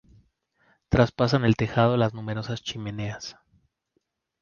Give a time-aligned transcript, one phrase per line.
[0.89, 3.37] Traspasan el tejado las numerosas chimeneas.